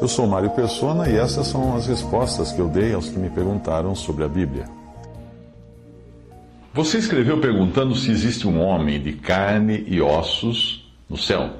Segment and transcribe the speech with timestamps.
[0.00, 3.30] Eu sou Mário Persona e essas são as respostas que eu dei aos que me
[3.30, 4.64] perguntaram sobre a Bíblia.
[6.74, 11.50] Você escreveu perguntando se existe um homem de carne e ossos no céu.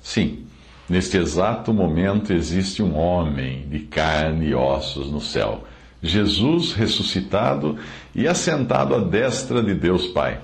[0.00, 0.44] Sim,
[0.88, 5.64] neste exato momento existe um homem de carne e ossos no céu.
[6.00, 7.76] Jesus ressuscitado
[8.14, 10.38] e assentado à destra de Deus Pai.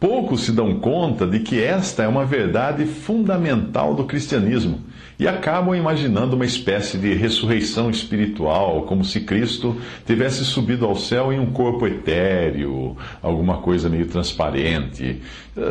[0.00, 5.74] Poucos se dão conta de que esta é uma verdade fundamental do cristianismo e acabam
[5.74, 9.76] imaginando uma espécie de ressurreição espiritual, como se Cristo
[10.06, 15.22] tivesse subido ao céu em um corpo etéreo, alguma coisa meio transparente.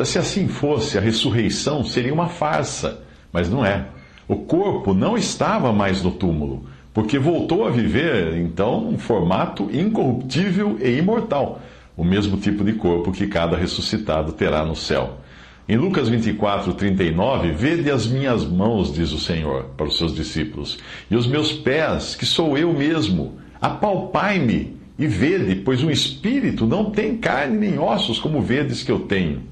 [0.04, 3.86] Se assim fosse, a ressurreição seria uma farsa, mas não é.
[4.26, 10.78] O corpo não estava mais no túmulo, porque voltou a viver, então, um formato incorruptível
[10.80, 11.60] e imortal,
[11.94, 15.18] o mesmo tipo de corpo que cada ressuscitado terá no céu.
[15.66, 20.76] Em Lucas 24, 39, vede as minhas mãos, diz o Senhor para os seus discípulos,
[21.10, 23.38] e os meus pés, que sou eu mesmo.
[23.62, 29.00] Apalpai-me e vede, pois um espírito não tem carne nem ossos, como vedes que eu
[29.00, 29.42] tenho.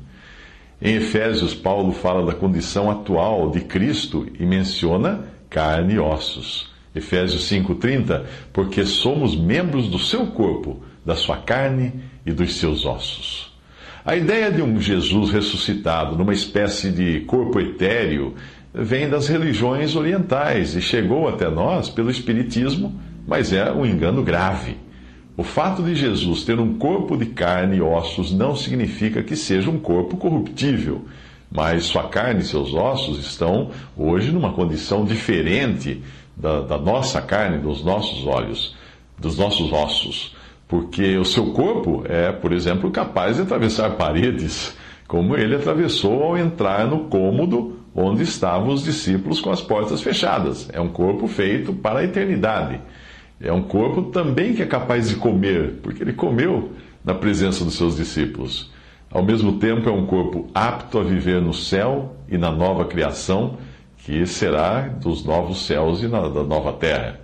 [0.83, 6.70] Em Efésios, Paulo fala da condição atual de Cristo e menciona carne e ossos.
[6.94, 11.94] Efésios 5,30, porque somos membros do seu corpo, da sua carne
[12.27, 13.52] e dos seus ossos.
[14.05, 18.34] A ideia de um Jesus ressuscitado numa espécie de corpo etéreo
[18.75, 24.77] vem das religiões orientais e chegou até nós pelo Espiritismo, mas é um engano grave.
[25.36, 29.70] O fato de Jesus ter um corpo de carne e ossos não significa que seja
[29.70, 31.05] um corpo corruptível,
[31.48, 36.03] mas sua carne e seus ossos estão hoje numa condição diferente
[36.36, 38.75] da, da nossa carne, dos nossos olhos,
[39.17, 40.34] dos nossos ossos
[40.72, 44.74] porque o seu corpo é, por exemplo, capaz de atravessar paredes,
[45.06, 50.70] como ele atravessou ao entrar no cômodo onde estavam os discípulos com as portas fechadas.
[50.72, 52.80] É um corpo feito para a eternidade.
[53.38, 56.72] É um corpo também que é capaz de comer, porque ele comeu
[57.04, 58.72] na presença dos seus discípulos.
[59.11, 63.58] Ao mesmo tempo, é um corpo apto a viver no céu e na nova criação,
[63.98, 67.20] que será dos novos céus e na, da nova terra.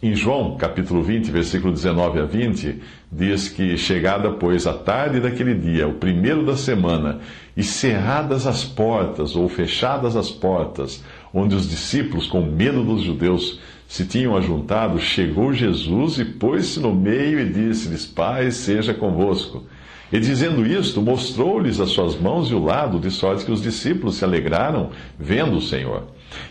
[0.00, 5.54] Em João, capítulo 20, versículo 19 a 20, diz que, chegada, pois, a tarde daquele
[5.54, 7.18] dia, o primeiro da semana,
[7.56, 11.02] e cerradas as portas, ou fechadas as portas,
[11.34, 16.94] onde os discípulos, com medo dos judeus, se tinham ajuntado, chegou Jesus e pôs-se no
[16.94, 19.64] meio e disse-lhes: Pai, seja convosco.
[20.10, 24.16] E dizendo isto, mostrou-lhes as suas mãos e o lado, de sorte que os discípulos
[24.16, 26.04] se alegraram vendo o Senhor.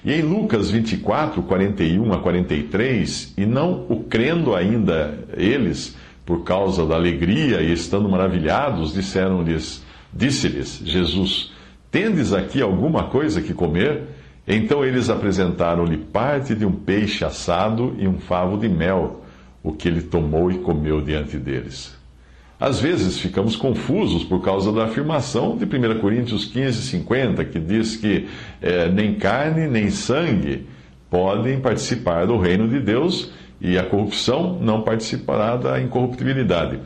[0.06, 6.86] E em Lucas 24, 41 a 43, e não o crendo ainda eles, por causa
[6.86, 11.52] da alegria e estando maravilhados, disseram-lhes, disse-lhes Jesus:
[11.90, 14.04] Tendes aqui alguma coisa que comer?
[14.48, 19.26] Então eles apresentaram-lhe parte de um peixe assado e um favo de mel,
[19.64, 21.97] o que ele tomou e comeu diante deles.
[22.60, 27.96] Às vezes ficamos confusos por causa da afirmação de 1 Coríntios 15, 50, que diz
[27.96, 28.28] que
[28.62, 30.66] é, nem carne nem sangue
[31.10, 33.32] podem participar do reino de Deus
[33.62, 36.80] e a corrupção não participará da incorruptibilidade.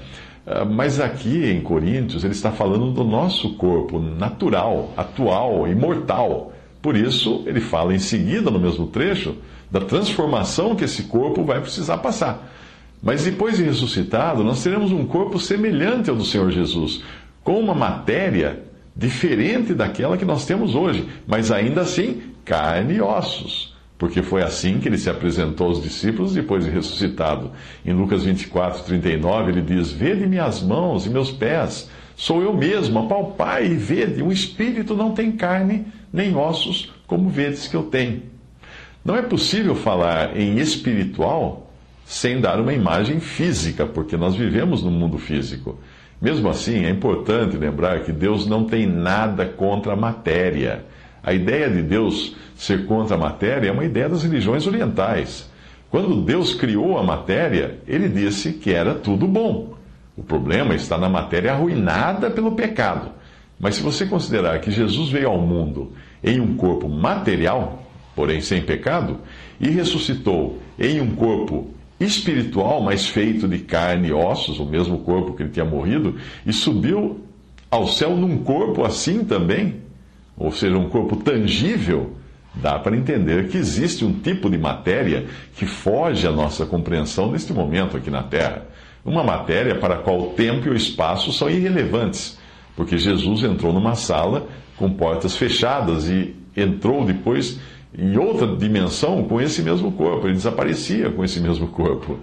[0.46, 6.52] Ah, mas aqui em Coríntios ele está falando do nosso corpo natural, atual, imortal.
[6.82, 9.38] Por isso ele fala em seguida, no mesmo trecho,
[9.70, 12.52] da transformação que esse corpo vai precisar passar.
[13.02, 17.02] Mas depois de ressuscitado, nós teremos um corpo semelhante ao do Senhor Jesus,
[17.44, 18.64] com uma matéria
[18.96, 23.72] diferente daquela que nós temos hoje, mas ainda assim carne e ossos.
[23.98, 27.52] Porque foi assim que ele se apresentou aos discípulos depois de ressuscitado.
[27.86, 33.00] Em Lucas 24, 39, ele diz: Vede minhas mãos e meus pés, sou eu mesmo,
[33.00, 38.24] apalpai e vede, um espírito não tem carne nem ossos, como vedes que eu tenho.
[39.06, 41.71] Não é possível falar em espiritual
[42.12, 45.80] sem dar uma imagem física, porque nós vivemos no mundo físico.
[46.22, 50.84] Mesmo assim, é importante lembrar que Deus não tem nada contra a matéria.
[51.24, 55.50] A ideia de Deus ser contra a matéria é uma ideia das religiões orientais.
[55.90, 59.74] Quando Deus criou a matéria, ele disse que era tudo bom.
[60.18, 63.10] O problema está na matéria arruinada pelo pecado.
[63.58, 67.82] Mas se você considerar que Jesus veio ao mundo em um corpo material,
[68.14, 69.20] porém sem pecado,
[69.62, 75.34] e ressuscitou em um corpo espiritual, mas feito de carne e ossos, o mesmo corpo
[75.34, 76.16] que ele tinha morrido,
[76.46, 77.22] e subiu
[77.70, 79.82] ao céu num corpo assim também,
[80.38, 82.16] ou seja, um corpo tangível,
[82.56, 85.26] dá para entender que existe um tipo de matéria
[85.56, 88.66] que foge à nossa compreensão neste momento aqui na Terra.
[89.06, 92.38] Uma matéria para a qual o tempo e o espaço são irrelevantes,
[92.76, 94.48] porque Jesus entrou numa sala
[94.78, 97.60] com portas fechadas e entrou depois
[97.98, 102.20] em outra dimensão com esse mesmo corpo, ele desaparecia com esse mesmo corpo.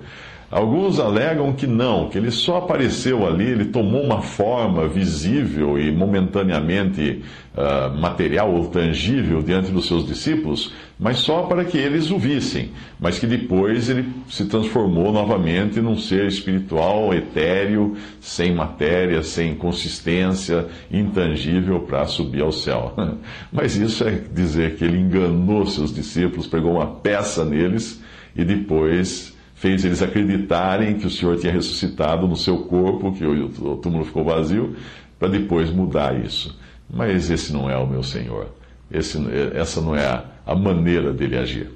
[0.50, 5.92] Alguns alegam que não, que ele só apareceu ali, ele tomou uma forma visível e
[5.92, 7.22] momentaneamente
[7.54, 12.70] uh, material ou tangível diante dos seus discípulos, mas só para que eles o vissem,
[12.98, 20.66] mas que depois ele se transformou novamente num ser espiritual, etéreo, sem matéria, sem consistência,
[20.90, 22.94] intangível para subir ao céu.
[23.52, 28.02] Mas isso é dizer que ele enganou seus discípulos, pegou uma peça neles
[28.34, 33.76] e depois fez eles acreditarem que o Senhor tinha ressuscitado no seu corpo, que o
[33.76, 34.76] túmulo ficou vazio,
[35.18, 36.56] para depois mudar isso.
[36.88, 38.48] Mas esse não é o meu Senhor.
[38.90, 39.18] Esse,
[39.54, 41.70] essa não é a, a maneira dele agir.